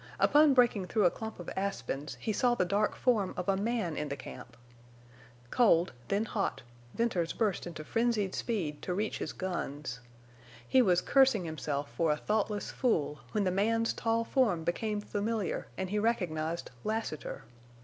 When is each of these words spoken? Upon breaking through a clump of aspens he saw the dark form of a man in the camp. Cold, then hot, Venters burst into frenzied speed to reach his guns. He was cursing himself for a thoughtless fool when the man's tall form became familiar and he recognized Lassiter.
Upon 0.19 0.55
breaking 0.55 0.87
through 0.87 1.05
a 1.05 1.11
clump 1.11 1.39
of 1.39 1.47
aspens 1.55 2.17
he 2.19 2.33
saw 2.33 2.55
the 2.55 2.65
dark 2.65 2.95
form 2.95 3.35
of 3.37 3.47
a 3.47 3.55
man 3.55 3.95
in 3.95 4.09
the 4.09 4.15
camp. 4.15 4.57
Cold, 5.51 5.93
then 6.07 6.25
hot, 6.25 6.63
Venters 6.95 7.33
burst 7.33 7.67
into 7.67 7.83
frenzied 7.83 8.33
speed 8.33 8.81
to 8.81 8.95
reach 8.95 9.19
his 9.19 9.31
guns. 9.31 9.99
He 10.67 10.81
was 10.81 11.01
cursing 11.01 11.45
himself 11.45 11.91
for 11.93 12.11
a 12.11 12.17
thoughtless 12.17 12.71
fool 12.71 13.19
when 13.33 13.43
the 13.43 13.51
man's 13.51 13.93
tall 13.93 14.23
form 14.23 14.63
became 14.63 15.01
familiar 15.01 15.67
and 15.77 15.91
he 15.91 15.99
recognized 15.99 16.71
Lassiter. 16.83 17.43